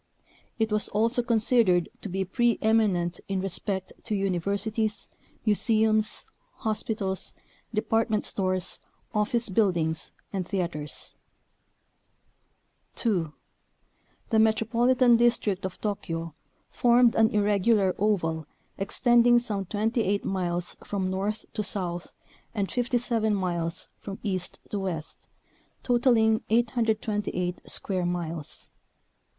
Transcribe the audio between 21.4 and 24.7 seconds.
to south and 57 miles from east